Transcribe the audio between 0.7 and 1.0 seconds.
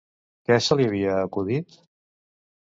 li